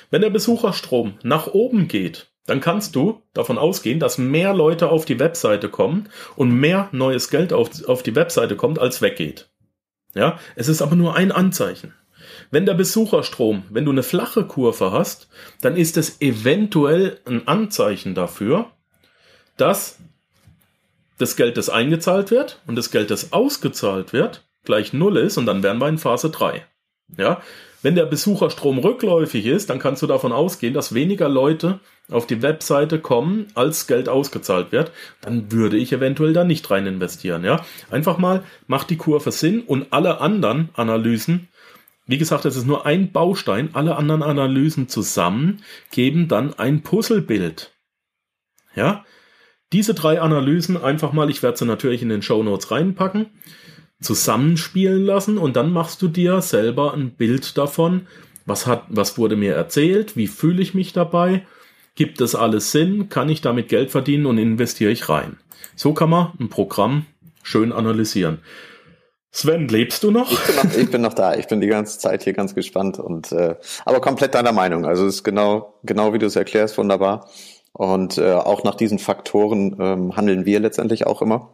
Wenn 0.10 0.22
der 0.22 0.30
Besucherstrom 0.30 1.16
nach 1.24 1.48
oben 1.48 1.88
geht, 1.88 2.32
dann 2.46 2.62
kannst 2.62 2.96
du 2.96 3.22
davon 3.34 3.58
ausgehen, 3.58 4.00
dass 4.00 4.18
mehr 4.18 4.54
Leute 4.54 4.90
auf 4.90 5.06
die 5.06 5.20
Webseite 5.20 5.70
kommen 5.70 6.10
und 6.36 6.52
mehr 6.52 6.90
neues 6.92 7.30
Geld 7.30 7.54
auf, 7.54 7.88
auf 7.88 8.04
die 8.04 8.16
Webseite 8.16 8.56
kommt, 8.56 8.80
als 8.80 9.02
weggeht. 9.02 9.50
Ja, 10.14 10.40
es 10.56 10.68
ist 10.68 10.82
aber 10.82 10.96
nur 10.96 11.16
ein 11.16 11.32
Anzeichen. 11.32 11.94
Wenn 12.52 12.66
der 12.66 12.74
Besucherstrom, 12.74 13.64
wenn 13.70 13.86
du 13.86 13.92
eine 13.92 14.04
flache 14.04 14.46
Kurve 14.46 14.92
hast, 14.92 15.30
dann 15.62 15.76
ist 15.76 15.98
es 15.98 16.22
eventuell 16.22 17.20
ein 17.26 17.48
Anzeichen 17.48 18.14
dafür, 18.14 18.72
dass 19.58 20.00
das 21.18 21.36
Geld, 21.36 21.58
das 21.58 21.70
eingezahlt 21.70 22.32
wird 22.32 22.60
und 22.68 22.76
das 22.76 22.92
Geld, 22.92 23.12
das 23.12 23.34
ausgezahlt 23.34 24.14
wird, 24.14 24.44
gleich 24.64 24.94
Null 24.94 25.18
ist 25.18 25.38
und 25.38 25.46
dann 25.46 25.64
wären 25.64 25.80
wir 25.80 25.88
in 25.88 25.98
Phase 25.98 26.30
3. 26.30 26.66
Ja, 27.18 27.42
wenn 27.84 27.96
der 27.96 28.06
Besucherstrom 28.06 28.80
rückläufig 28.80 29.46
ist, 29.46 29.70
dann 29.70 29.78
kannst 29.78 30.02
du 30.02 30.08
davon 30.08 30.32
ausgehen, 30.32 30.74
dass 30.74 30.94
weniger 30.94 31.28
Leute 31.28 31.82
auf 32.10 32.26
die 32.26 32.42
Webseite 32.42 33.00
kommen, 33.00 33.48
als 33.56 33.88
Geld 33.88 34.08
ausgezahlt 34.08 34.72
wird. 34.72 34.92
Dann 35.22 35.52
würde 35.52 35.78
ich 35.78 35.92
eventuell 35.92 36.32
da 36.32 36.46
nicht 36.46 36.72
rein 36.72 36.88
investieren. 36.88 37.44
Ja, 37.44 37.66
einfach 37.92 38.18
mal 38.18 38.44
macht 38.68 38.90
die 38.90 38.98
Kurve 38.98 39.32
Sinn 39.32 39.62
und 39.62 39.88
alle 39.92 40.22
anderen 40.22 40.70
Analysen, 40.76 41.50
wie 42.06 42.18
gesagt, 42.18 42.46
es 42.46 42.56
ist 42.56 42.66
nur 42.66 42.86
ein 42.86 43.12
Baustein, 43.12 43.70
alle 43.74 43.96
anderen 43.96 44.24
Analysen 44.24 44.90
zusammen 44.90 45.62
geben 45.92 46.28
dann 46.28 46.54
ein 46.54 46.84
Puzzlebild. 46.84 47.72
Ja, 48.76 49.06
diese 49.74 49.94
drei 49.94 50.22
Analysen 50.22 50.82
einfach 50.82 51.12
mal, 51.12 51.30
ich 51.30 51.44
werde 51.44 51.58
sie 51.58 51.66
natürlich 51.66 52.02
in 52.02 52.10
den 52.10 52.22
Show 52.22 52.44
Notes 52.44 52.72
reinpacken 52.72 53.28
zusammenspielen 54.04 55.04
lassen 55.04 55.38
und 55.38 55.56
dann 55.56 55.72
machst 55.72 56.02
du 56.02 56.08
dir 56.08 56.42
selber 56.42 56.94
ein 56.94 57.12
Bild 57.12 57.58
davon, 57.58 58.08
was 58.46 58.68
hat, 58.68 58.84
was 58.90 59.18
wurde 59.18 59.36
mir 59.36 59.56
erzählt, 59.56 60.16
wie 60.18 60.28
fühle 60.28 60.62
ich 60.62 60.74
mich 60.74 60.94
dabei, 60.94 61.46
gibt 61.96 62.22
es 62.22 62.36
alles 62.36 62.72
Sinn, 62.72 63.10
kann 63.10 63.30
ich 63.30 63.42
damit 63.42 63.70
Geld 63.70 63.92
verdienen 63.92 64.26
und 64.26 64.38
investiere 64.38 64.92
ich 64.92 65.10
rein. 65.10 65.38
So 65.76 65.94
kann 65.94 66.10
man 66.10 66.34
ein 66.40 66.50
Programm 66.50 67.06
schön 67.42 67.72
analysieren. 67.72 68.40
Sven, 69.32 69.68
lebst 69.68 70.04
du 70.04 70.12
noch? 70.12 70.32
Ich 70.32 70.40
bin 70.42 70.56
noch, 70.56 70.78
ich 70.78 70.92
bin 70.92 71.02
noch 71.02 71.14
da. 71.16 71.34
Ich 71.34 71.48
bin 71.48 71.60
die 71.60 71.68
ganze 71.68 71.98
Zeit 71.98 72.24
hier 72.24 72.34
ganz 72.34 72.54
gespannt 72.54 73.00
und 73.00 73.32
äh, 73.32 73.56
aber 73.84 74.00
komplett 74.00 74.36
deiner 74.36 74.52
Meinung. 74.52 74.86
Also 74.86 75.08
es 75.08 75.16
ist 75.16 75.24
genau 75.24 75.80
genau 75.82 76.14
wie 76.14 76.20
du 76.20 76.28
es 76.28 76.36
erklärst, 76.36 76.78
wunderbar. 76.78 77.28
Und 77.74 78.20
äh, 78.20 78.34
auch 78.34 78.64
nach 78.64 78.76
diesen 78.76 79.00
Faktoren 79.00 79.76
ähm, 79.80 80.16
handeln 80.16 80.46
wir 80.46 80.60
letztendlich 80.60 81.08
auch 81.08 81.22
immer. 81.22 81.50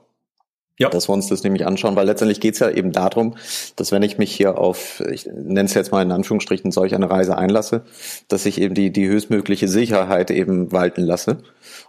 Ja. 0.77 0.89
Dass 0.89 1.09
wir 1.09 1.13
uns 1.13 1.27
das 1.27 1.43
nämlich 1.43 1.65
anschauen, 1.65 1.97
weil 1.97 2.05
letztendlich 2.05 2.39
geht 2.39 2.53
es 2.53 2.61
ja 2.61 2.69
eben 2.69 2.93
darum, 2.93 3.35
dass 3.75 3.91
wenn 3.91 4.01
ich 4.01 4.17
mich 4.17 4.33
hier 4.33 4.57
auf, 4.57 5.03
ich 5.11 5.25
nenne 5.25 5.65
es 5.65 5.73
jetzt 5.73 5.91
mal 5.91 6.01
in 6.01 6.11
Anführungsstrichen, 6.13 6.71
solch 6.71 6.95
eine 6.95 7.09
Reise 7.09 7.37
einlasse, 7.37 7.83
dass 8.29 8.45
ich 8.45 8.61
eben 8.61 8.75
die, 8.75 8.89
die 8.89 9.05
höchstmögliche 9.05 9.67
Sicherheit 9.67 10.31
eben 10.31 10.71
walten 10.71 11.01
lasse. 11.01 11.39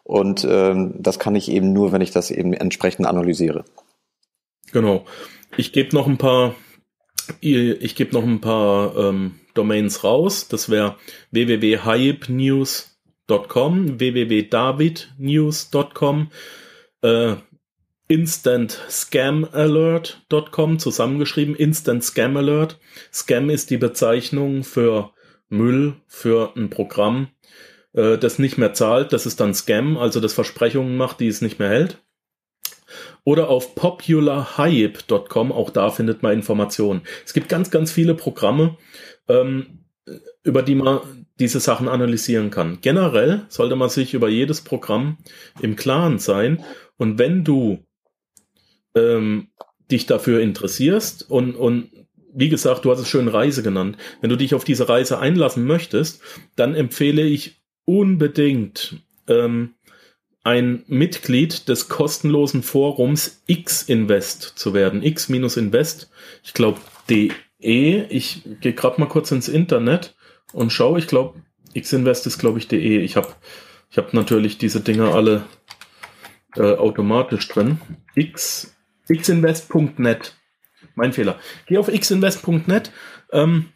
Und 0.02 0.44
ähm, 0.48 0.94
das 0.98 1.20
kann 1.20 1.36
ich 1.36 1.48
eben 1.52 1.72
nur, 1.72 1.92
wenn 1.92 2.00
ich 2.00 2.10
das 2.10 2.32
eben 2.32 2.52
entsprechend 2.52 3.06
analysiere. 3.06 3.64
Genau. 4.72 5.04
Ich 5.56 5.72
gebe 5.72 5.94
noch 5.94 6.08
ein 6.08 6.18
paar, 6.18 6.56
ich 7.40 7.94
gebe 7.94 8.12
noch 8.12 8.24
ein 8.24 8.40
paar 8.40 8.96
ähm, 8.96 9.38
Domains 9.54 10.02
raus. 10.02 10.48
Das 10.48 10.68
wäre 10.68 10.96
www.hypenews.com, 11.30 12.89
www.davidnews.com, 13.30 16.30
äh, 17.02 17.34
instantscamalert.com 18.08 20.78
zusammengeschrieben. 20.78 21.54
Instant 21.54 22.04
Scam 22.04 22.36
Alert. 22.36 22.78
Scam 23.12 23.50
ist 23.50 23.70
die 23.70 23.76
Bezeichnung 23.76 24.64
für 24.64 25.12
Müll, 25.48 25.94
für 26.06 26.52
ein 26.56 26.70
Programm, 26.70 27.28
äh, 27.92 28.18
das 28.18 28.38
nicht 28.38 28.58
mehr 28.58 28.72
zahlt. 28.72 29.12
Das 29.12 29.26
ist 29.26 29.40
dann 29.40 29.54
Scam, 29.54 29.96
also 29.96 30.20
das 30.20 30.32
Versprechungen 30.32 30.96
macht, 30.96 31.20
die 31.20 31.28
es 31.28 31.42
nicht 31.42 31.58
mehr 31.58 31.68
hält. 31.68 31.98
Oder 33.24 33.48
auf 33.48 33.74
popularhype.com, 33.74 35.52
auch 35.52 35.70
da 35.70 35.90
findet 35.90 36.22
man 36.22 36.32
Informationen. 36.32 37.02
Es 37.24 37.32
gibt 37.32 37.48
ganz, 37.48 37.70
ganz 37.70 37.92
viele 37.92 38.14
Programme, 38.14 38.76
ähm, 39.28 39.84
über 40.42 40.62
die 40.62 40.74
man 40.74 41.26
diese 41.40 41.58
Sachen 41.58 41.88
analysieren 41.88 42.50
kann. 42.50 42.78
Generell 42.82 43.46
sollte 43.48 43.74
man 43.74 43.88
sich 43.88 44.14
über 44.14 44.28
jedes 44.28 44.60
Programm 44.60 45.16
im 45.60 45.74
Klaren 45.74 46.18
sein. 46.18 46.62
Und 46.98 47.18
wenn 47.18 47.44
du 47.44 47.84
ähm, 48.94 49.48
dich 49.90 50.06
dafür 50.06 50.40
interessierst 50.40 51.28
und, 51.28 51.56
und 51.56 51.90
wie 52.32 52.48
gesagt, 52.48 52.84
du 52.84 52.90
hast 52.92 53.00
es 53.00 53.08
schön 53.08 53.26
Reise 53.26 53.62
genannt. 53.62 53.96
Wenn 54.20 54.30
du 54.30 54.36
dich 54.36 54.54
auf 54.54 54.64
diese 54.64 54.88
Reise 54.88 55.18
einlassen 55.18 55.64
möchtest, 55.64 56.22
dann 56.56 56.74
empfehle 56.74 57.22
ich 57.22 57.62
unbedingt 57.86 58.96
ähm, 59.26 59.74
ein 60.44 60.84
Mitglied 60.86 61.68
des 61.68 61.88
kostenlosen 61.88 62.62
Forums 62.62 63.42
X-Invest 63.46 64.42
zu 64.42 64.74
werden. 64.74 65.02
X-Invest, 65.02 66.10
ich 66.44 66.54
glaube 66.54 66.80
DE. 67.08 67.32
Ich 67.58 68.42
gehe 68.60 68.74
gerade 68.74 69.00
mal 69.00 69.08
kurz 69.08 69.32
ins 69.32 69.48
Internet 69.48 70.14
und 70.52 70.70
schaue. 70.72 70.98
Ich 70.98 71.06
glaube, 71.06 71.40
X-Invest 71.74 72.26
ist, 72.26 72.38
glaube 72.38 72.58
ich, 72.58 72.68
DE. 72.68 73.00
Ich 73.00 73.16
habe 73.16 73.34
ich 73.90 73.98
hab 73.98 74.14
natürlich 74.14 74.58
diese 74.58 74.80
Dinger 74.80 75.14
alle 75.14 75.44
äh, 76.56 76.74
automatisch 76.74 77.48
drin. 77.48 77.80
X, 78.14 78.76
xinvest.net. 79.08 80.36
Mein 80.94 81.12
Fehler. 81.12 81.38
Geh 81.66 81.78
auf 81.78 81.88
xinvest.net. 81.88 82.92
Ähm, 83.32 83.72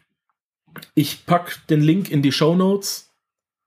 ich 0.93 1.25
pack 1.25 1.65
den 1.69 1.81
Link 1.81 2.11
in 2.11 2.21
die 2.21 2.31
Show 2.31 2.55
Notes. 2.55 3.13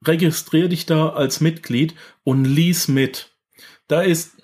Registriere 0.06 0.68
dich 0.68 0.86
da 0.86 1.10
als 1.10 1.40
Mitglied 1.40 1.94
und 2.24 2.44
lies 2.44 2.88
mit. 2.88 3.34
Da 3.88 4.02
ist 4.02 4.37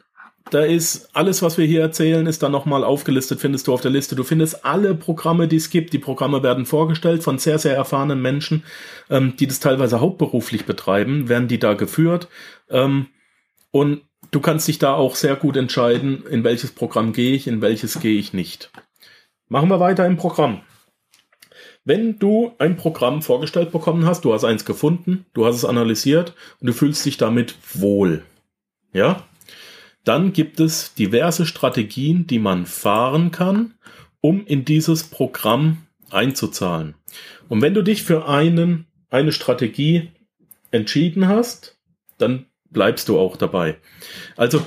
da 0.55 0.63
ist 0.63 1.09
alles, 1.15 1.43
was 1.43 1.59
wir 1.59 1.67
hier 1.67 1.81
erzählen, 1.81 2.27
ist 2.27 2.45
da 2.45 2.49
nochmal 2.49 2.85
aufgelistet, 2.85 3.41
findest 3.41 3.67
du 3.67 3.75
auf 3.75 3.81
der 3.81 3.91
Liste. 3.91 4.15
Du 4.15 4.23
findest 4.23 4.65
alle 4.65 4.95
Programme, 4.95 5.49
die 5.49 5.57
es 5.57 5.69
gibt. 5.69 5.93
Die 5.93 5.99
Programme 5.99 6.45
werden 6.45 6.65
vorgestellt 6.65 7.25
von 7.25 7.39
sehr, 7.39 7.59
sehr 7.59 7.75
erfahrenen 7.75 8.23
Menschen, 8.23 8.63
ähm, 9.11 9.35
die 9.37 9.49
das 9.49 9.59
teilweise 9.59 10.01
hauptberuflich 10.01 10.65
betreiben, 10.65 11.29
werden 11.29 11.49
die 11.49 11.59
da 11.59 11.75
geführt. 11.75 12.29
Ähm, 12.71 13.09
und 13.73 14.03
du 14.31 14.39
kannst 14.39 14.69
dich 14.69 14.79
da 14.79 14.95
auch 14.95 15.17
sehr 15.17 15.35
gut 15.35 15.57
entscheiden, 15.57 16.25
in 16.31 16.45
welches 16.45 16.71
Programm 16.71 17.13
gehe 17.13 17.35
ich, 17.35 17.49
in 17.49 17.61
welches 17.61 17.99
gehe 17.99 18.17
ich 18.17 18.33
nicht. 18.33 18.71
Machen 19.49 19.69
wir 19.69 19.81
weiter 19.81 20.07
im 20.07 20.17
Programm. 20.17 20.61
Wenn 21.85 22.21
du 22.21 22.53
ein 22.59 22.77
Programm 22.77 23.23
vorgestellt 23.23 23.73
bekommen 23.73 24.07
hast, 24.07 24.25
du 24.25 24.33
hast 24.33 24.45
eins 24.45 24.65
gefunden, 24.65 25.27
du 25.35 25.47
hast 25.47 25.57
es 25.57 25.65
analysiert 25.65 26.33
und 26.61 26.69
du 26.69 26.73
fühlst 26.73 27.05
dich 27.05 27.17
damit 27.17 27.57
wohl. 27.75 28.23
Ja? 28.93 29.25
Dann 30.05 30.33
gibt 30.33 30.61
es 30.61 30.95
diverse 30.95 31.47
Strategien, 31.47 32.27
die 32.27 32.39
man 32.39 32.67
fahren 32.67 33.31
kann, 33.31 33.75
um 34.21 34.47
in 34.47 34.65
dieses 34.65 35.05
Programm 35.05 35.79
einzuzahlen. 36.11 36.95
Und 37.49 37.63
wenn 37.63 37.75
du 37.75 37.83
dich 37.83 38.03
für 38.03 38.29
einen, 38.29 38.87
eine 39.11 39.33
Strategie 39.33 40.11
entschieden 40.71 41.29
hast, 41.29 41.79
dann 42.19 42.47
bleibst 42.71 43.09
du 43.09 43.19
auch 43.19 43.37
dabei. 43.37 43.79
Also, 44.37 44.65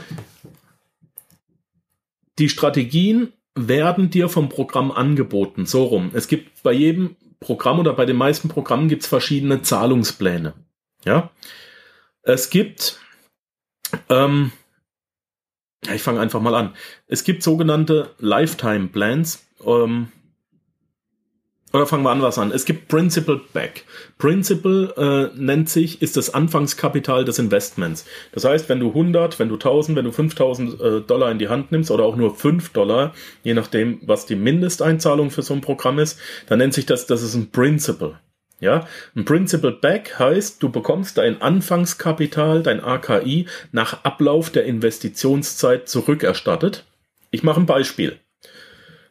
die 2.40 2.50
Strategien 2.50 3.34
werden 3.56 4.10
dir 4.10 4.30
vom 4.30 4.50
Programm 4.50 4.92
angeboten. 4.92 5.66
So 5.66 5.86
rum. 5.86 6.12
Es 6.14 6.28
gibt 6.28 6.64
bei 6.64 6.72
jedem 6.72 7.16
Programm 7.40 7.80
oder 7.80 7.94
bei 7.94 8.06
den 8.06 8.16
meisten 8.16 8.50
Programmen 8.50 8.88
gibt 8.88 9.04
es 9.04 9.08
verschiedene 9.08 9.62
Zahlungspläne. 9.62 10.54
Ja. 11.04 11.32
Es 12.24 12.50
gibt, 12.50 13.00
ähm, 14.10 14.52
ich 15.94 16.04
fange 16.04 16.20
einfach 16.20 16.42
mal 16.42 16.56
an. 16.56 16.74
Es 17.08 17.24
gibt 17.24 17.44
sogenannte 17.44 18.12
Lifetime 18.20 18.88
Plans. 18.88 19.46
Ähm, 19.66 20.10
oder 21.74 21.86
fangen 21.86 22.04
wir 22.04 22.12
an 22.12 22.22
was 22.22 22.38
an. 22.38 22.52
Es 22.52 22.64
gibt 22.64 22.88
Principal 22.88 23.42
Back. 23.52 23.84
Principal 24.18 24.94
äh, 24.98 25.38
nennt 25.40 25.70
sich, 25.70 26.02
ist 26.02 26.16
das 26.16 26.34
Anfangskapital 26.34 27.26
des 27.26 27.40
Investments. 27.40 28.06
Das 28.32 28.46
heißt, 28.46 28.70
wenn 28.70 28.80
du 28.80 28.88
100, 28.88 29.38
wenn 29.38 29.50
du 29.50 29.56
1000, 29.56 29.98
wenn 29.98 30.06
du 30.06 30.12
5000 30.14 30.82
äh, 30.82 31.02
Dollar 31.02 31.30
in 31.30 31.40
die 31.40 31.50
Hand 31.50 31.72
nimmst 31.72 31.92
oder 31.92 32.06
auch 32.06 32.16
nur 32.16 32.34
5 32.34 32.70
Dollar, 32.70 33.14
je 33.44 33.54
nachdem, 33.54 34.00
was 34.06 34.26
die 34.26 34.36
Mindesteinzahlung 34.36 35.30
für 35.30 35.42
so 35.42 35.54
ein 35.54 35.62
Programm 35.62 36.00
ist, 36.00 36.20
dann 36.48 36.60
nennt 36.60 36.74
sich 36.74 36.86
das, 36.86 37.06
das 37.06 37.22
ist 37.22 37.36
ein 37.36 37.52
Principal. 37.52 38.20
Ja, 38.60 38.88
ein 39.16 39.26
Principal 39.26 39.74
Back 39.74 40.18
heißt, 40.18 40.64
du 40.64 40.70
bekommst 40.70 41.18
dein 41.20 41.42
Anfangskapital, 41.42 42.64
dein 42.64 42.84
AKI, 42.84 43.48
nach 43.72 44.04
Ablauf 44.04 44.50
der 44.50 44.66
Investitionszeit 44.66 45.88
zurückerstattet. 45.88 46.86
Ich 47.30 47.44
mache 47.44 47.60
ein 47.60 47.68
Beispiel. 47.68 48.20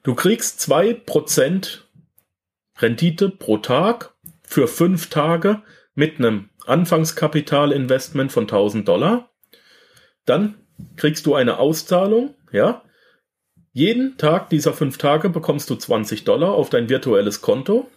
Du 0.03 0.15
kriegst 0.15 0.61
zwei 0.61 0.95
Prozent 0.95 1.85
Rendite 2.79 3.29
pro 3.29 3.59
Tag 3.59 4.15
für 4.43 4.69
fünf 4.69 5.11
Tage 5.11 5.63
mit 5.95 6.19
einem 6.19 6.51
Anfangskapitalinvestment 6.67 8.33
von 8.33 8.45
1000 8.45 8.87
Dollar. 8.87 9.31
Dann 10.25 10.57
kriegst 10.97 11.25
du 11.27 11.35
eine 11.35 11.59
Auszahlung, 11.59 12.35
ja. 12.53 12.83
Jeden 13.73 14.17
Tag 14.17 14.51
dieser 14.51 14.73
fünf 14.73 14.99
Tage 14.99 15.29
bekommst 15.29 15.69
du 15.71 15.77
20 15.77 16.25
Dollar 16.25 16.53
auf 16.53 16.71
dein 16.71 16.89
virtuelles 16.89 17.43
Konto. 17.43 17.91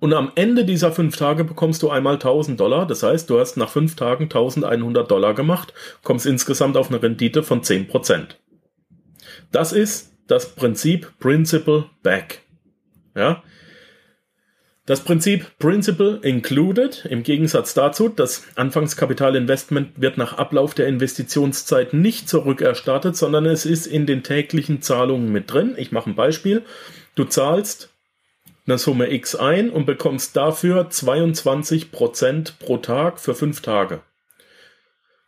Und 0.00 0.14
am 0.14 0.32
Ende 0.34 0.64
dieser 0.64 0.92
fünf 0.92 1.16
Tage 1.16 1.44
bekommst 1.44 1.82
du 1.82 1.90
einmal 1.90 2.14
1000 2.14 2.58
Dollar. 2.58 2.86
Das 2.86 3.02
heißt, 3.02 3.28
du 3.28 3.38
hast 3.38 3.56
nach 3.56 3.68
fünf 3.68 3.96
Tagen 3.96 4.24
1100 4.24 5.08
Dollar 5.08 5.34
gemacht, 5.34 5.74
kommst 6.02 6.26
insgesamt 6.26 6.76
auf 6.76 6.88
eine 6.88 7.02
Rendite 7.02 7.42
von 7.42 7.62
10%. 7.62 8.36
Das 9.52 9.72
ist 9.72 10.12
das 10.26 10.54
Prinzip 10.54 11.12
Principal 11.18 11.84
Back. 12.02 12.40
Ja? 13.14 13.42
Das 14.86 15.04
Prinzip 15.04 15.58
Principal 15.58 16.18
Included, 16.22 17.04
im 17.08 17.22
Gegensatz 17.22 17.74
dazu, 17.74 18.08
das 18.08 18.44
Anfangskapitalinvestment 18.56 20.00
wird 20.00 20.16
nach 20.16 20.32
Ablauf 20.38 20.72
der 20.72 20.88
Investitionszeit 20.88 21.92
nicht 21.92 22.28
zurückerstattet, 22.28 23.16
sondern 23.16 23.44
es 23.44 23.66
ist 23.66 23.86
in 23.86 24.06
den 24.06 24.22
täglichen 24.22 24.80
Zahlungen 24.80 25.30
mit 25.30 25.52
drin. 25.52 25.74
Ich 25.76 25.92
mache 25.92 26.10
ein 26.10 26.16
Beispiel. 26.16 26.62
Du 27.14 27.24
zahlst 27.24 27.90
eine 28.70 28.78
Summe 28.78 29.12
X 29.12 29.34
ein 29.34 29.68
und 29.68 29.84
bekommst 29.84 30.36
dafür 30.36 30.88
22% 30.88 32.52
pro 32.60 32.76
Tag 32.76 33.18
für 33.18 33.34
fünf 33.34 33.62
Tage. 33.62 34.02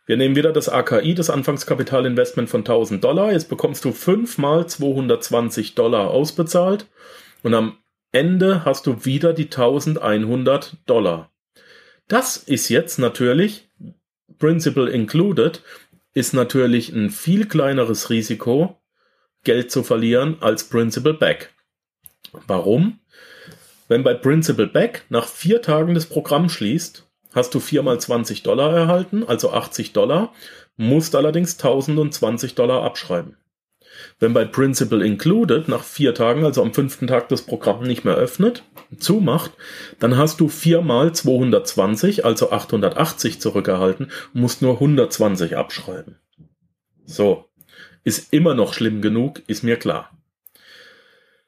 Wir 0.05 0.17
nehmen 0.17 0.35
wieder 0.35 0.53
das 0.53 0.69
AKI, 0.69 1.13
das 1.13 1.29
Anfangskapitalinvestment 1.29 2.49
von 2.49 2.61
1000 2.61 3.03
Dollar. 3.03 3.31
Jetzt 3.33 3.49
bekommst 3.49 3.83
du 3.85 3.91
5 3.91 4.37
mal 4.37 4.67
220 4.67 5.75
Dollar 5.75 6.09
ausbezahlt 6.09 6.87
und 7.41 7.53
am 7.53 7.77
Ende 8.11 8.63
hast 8.63 8.87
du 8.87 9.05
wieder 9.05 9.33
die 9.33 9.45
1100 9.45 10.77
Dollar. 10.85 11.31
Das 12.07 12.37
ist 12.37 12.69
jetzt 12.69 12.97
natürlich, 12.97 13.69
Principal 14.39 14.87
included, 14.87 15.63
ist 16.13 16.33
natürlich 16.33 16.89
ein 16.93 17.09
viel 17.09 17.45
kleineres 17.45 18.09
Risiko, 18.09 18.77
Geld 19.43 19.71
zu 19.71 19.83
verlieren 19.83 20.37
als 20.41 20.65
Principal 20.65 21.13
Back. 21.13 21.53
Warum? 22.47 22.99
Wenn 23.93 24.01
bei 24.01 24.15
Principal 24.15 24.65
Back 24.65 25.05
nach 25.09 25.27
vier 25.27 25.61
Tagen 25.61 25.93
das 25.93 26.07
Programm 26.07 26.49
schließt, 26.49 27.07
hast 27.31 27.53
du 27.53 27.59
viermal 27.59 27.99
20 27.99 28.41
Dollar 28.41 28.75
erhalten, 28.75 29.23
also 29.23 29.51
80 29.51 29.93
Dollar, 29.93 30.33
musst 30.77 31.13
allerdings 31.13 31.59
1020 31.59 32.55
Dollar 32.55 32.81
abschreiben. 32.81 33.37
Wenn 34.17 34.33
bei 34.33 34.45
Principal 34.45 35.03
Included 35.03 35.67
nach 35.67 35.83
vier 35.83 36.15
Tagen, 36.15 36.43
also 36.43 36.63
am 36.63 36.73
fünften 36.73 37.05
Tag 37.05 37.29
das 37.29 37.43
Programm 37.43 37.83
nicht 37.83 38.03
mehr 38.03 38.15
öffnet, 38.15 38.63
zumacht, 38.97 39.51
dann 39.99 40.17
hast 40.17 40.39
du 40.39 40.49
viermal 40.49 41.13
220, 41.13 42.25
also 42.25 42.49
880 42.49 43.39
zurückerhalten 43.39 44.09
musst 44.33 44.63
nur 44.63 44.73
120 44.73 45.55
abschreiben. 45.55 46.17
So. 47.05 47.45
Ist 48.03 48.33
immer 48.33 48.55
noch 48.55 48.73
schlimm 48.73 49.03
genug, 49.03 49.43
ist 49.45 49.63
mir 49.63 49.77
klar. 49.77 50.09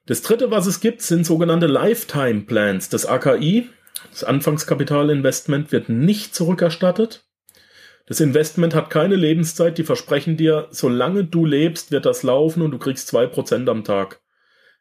Das 0.05 0.21
dritte, 0.21 0.51
was 0.51 0.67
es 0.67 0.79
gibt, 0.79 1.01
sind 1.01 1.25
sogenannte 1.25 1.65
Lifetime 1.65 2.41
Plans. 2.41 2.89
Das 2.89 3.05
AKI, 3.05 3.69
das 4.11 4.23
Anfangskapitalinvestment, 4.23 5.71
wird 5.71 5.89
nicht 5.89 6.35
zurückerstattet. 6.35 7.25
Das 8.05 8.19
Investment 8.19 8.75
hat 8.75 8.91
keine 8.91 9.15
Lebenszeit, 9.15 9.79
die 9.79 9.83
versprechen 9.83 10.37
dir, 10.37 10.67
solange 10.69 11.23
du 11.23 11.45
lebst, 11.45 11.91
wird 11.91 12.05
das 12.05 12.21
laufen 12.21 12.61
und 12.61 12.69
du 12.69 12.77
kriegst 12.77 13.07
zwei 13.07 13.25
Prozent 13.25 13.67
am 13.67 13.83
Tag. 13.83 14.21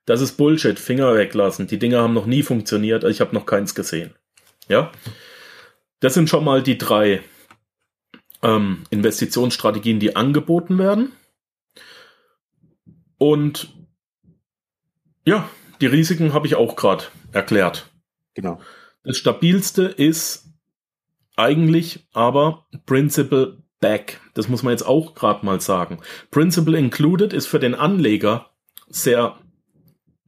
Das 0.04 0.20
ist 0.20 0.37
Bullshit, 0.37 0.78
Finger 0.78 1.14
weglassen. 1.14 1.66
Die 1.66 1.78
Dinger 1.78 2.02
haben 2.02 2.12
noch 2.12 2.26
nie 2.26 2.42
funktioniert, 2.42 3.04
ich 3.04 3.22
habe 3.22 3.34
noch 3.34 3.46
keins 3.46 3.74
gesehen. 3.74 4.14
Ja? 4.68 4.92
Das 6.00 6.12
sind 6.12 6.28
schon 6.28 6.44
mal 6.44 6.62
die 6.62 6.76
drei 6.76 7.22
ähm, 8.42 8.84
Investitionsstrategien, 8.90 10.00
die 10.00 10.16
angeboten 10.16 10.76
werden. 10.76 11.12
Und 13.16 13.73
ja, 15.24 15.48
die 15.80 15.87
Risiken 15.87 16.32
habe 16.32 16.46
ich 16.46 16.54
auch 16.54 16.76
gerade 16.76 17.04
erklärt. 17.32 17.90
Genau. 18.34 18.60
Das 19.02 19.16
stabilste 19.16 19.84
ist 19.84 20.48
eigentlich 21.37 22.06
aber 22.12 22.66
Principal 22.87 23.58
Back. 23.80 24.20
Das 24.34 24.48
muss 24.48 24.62
man 24.62 24.72
jetzt 24.72 24.87
auch 24.87 25.14
gerade 25.14 25.44
mal 25.44 25.60
sagen. 25.60 26.00
Principal 26.30 26.74
Included 26.74 27.32
ist 27.32 27.46
für 27.46 27.58
den 27.58 27.74
Anleger 27.74 28.50
sehr 28.88 29.38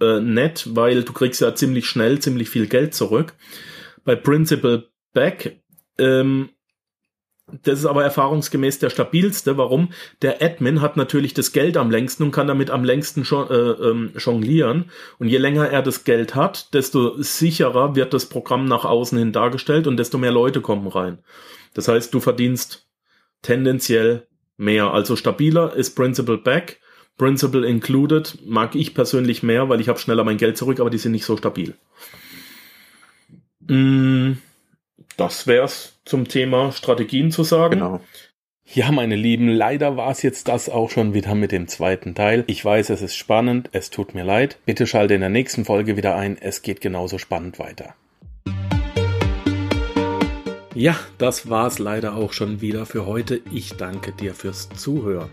äh, 0.01 0.21
nett, 0.21 0.69
weil 0.75 1.05
du 1.05 1.13
kriegst 1.13 1.41
ja 1.41 1.55
ziemlich 1.55 1.87
schnell 1.87 2.19
ziemlich 2.19 2.51
viel 2.51 2.67
Geld 2.67 2.95
zurück. 2.95 3.35
Bei 4.05 4.15
Principal 4.15 4.89
Back 5.13 5.63
ähm, 5.99 6.51
das 7.63 7.79
ist 7.79 7.87
aber 7.87 8.03
erfahrungsgemäß 8.03 8.81
der 8.81 8.91
stabilste. 8.91 9.57
Warum? 9.57 9.91
Der 10.21 10.43
Admin 10.43 10.81
hat 10.81 10.97
natürlich 10.97 11.33
das 11.33 11.53
Geld 11.53 11.77
am 11.77 11.91
längsten 11.91 12.25
und 12.25 12.33
kann 12.33 12.49
damit 12.49 12.71
am 12.71 12.83
längsten 12.83 13.25
schon, 13.25 13.49
äh, 13.49 13.55
ähm, 13.55 14.13
jonglieren. 14.19 14.91
Und 15.19 15.29
je 15.29 15.39
länger 15.39 15.69
er 15.69 15.83
das 15.83 16.03
Geld 16.03 16.35
hat, 16.35 16.75
desto 16.75 17.23
sicherer 17.23 17.95
wird 17.95 18.13
das 18.13 18.27
Programm 18.27 18.65
nach 18.65 18.85
außen 18.85 19.17
hin 19.17 19.31
dargestellt 19.31 19.87
und 19.87 19.97
desto 19.97 20.19
mehr 20.19 20.33
Leute 20.33 20.61
kommen 20.61 20.89
rein. 20.89 21.19
Das 21.75 21.87
heißt, 21.87 22.13
du 22.13 22.19
verdienst 22.19 22.89
tendenziell 23.43 24.27
mehr. 24.57 24.93
Also 24.93 25.15
stabiler 25.15 25.75
ist 25.75 25.95
Principal 25.95 26.39
Back. 26.39 26.81
Principal 27.17 27.65
Included 27.65 28.39
mag 28.45 28.75
ich 28.75 28.93
persönlich 28.93 29.45
mehr, 29.45 29.69
weil 29.69 29.81
ich 29.81 29.89
habe 29.89 30.01
schneller 30.01 30.25
mein 30.25 30.37
Geld 30.37 30.59
zurück, 30.59 30.81
aber 30.81 30.91
die 30.91 30.99
sind 30.99 31.13
nicht 31.13 31.25
so 31.25 31.37
stabil. 31.37 31.75
Mm, 33.61 34.33
das 35.17 35.47
wär's 35.47 35.99
zum 36.05 36.29
Thema 36.29 36.73
Strategien 36.73 37.31
zu 37.31 37.43
sagen. 37.43 37.81
Genau. 37.81 38.01
Ja, 38.69 38.91
meine 38.91 39.15
Lieben, 39.15 39.47
leider 39.49 39.97
war 39.97 40.11
es 40.11 40.23
jetzt 40.23 40.49
das 40.49 40.69
auch 40.69 40.91
schon 40.91 41.15
wieder 41.15 41.37
mit 41.37 41.53
dem 41.53 41.69
zweiten 41.69 42.17
Teil. 42.17 42.43
Ich 42.49 42.65
weiß, 42.65 42.91
es 42.91 43.01
ist 43.01 43.15
spannend, 43.15 43.69
es 43.73 43.91
tut 43.91 44.13
mir 44.15 44.25
leid. 44.25 44.59
Bitte 44.67 44.89
schalte 44.89 45.15
in 45.15 45.21
der 45.21 45.31
nächsten 45.31 45.65
Folge 45.65 45.97
wieder 45.97 46.17
ein, 46.17 46.37
es 46.37 46.63
geht 46.63 46.81
genauso 46.81 47.19
spannend 47.19 47.61
weiter. 47.61 47.95
Ja, 50.75 50.99
das 51.17 51.49
war's 51.49 51.79
leider 51.79 52.17
auch 52.17 52.33
schon 52.33 52.61
wieder 52.61 52.87
für 52.87 53.07
heute. 53.07 53.41
Ich 53.53 53.77
danke 53.77 54.11
dir 54.13 54.35
fürs 54.35 54.69
Zuhören. 54.71 55.31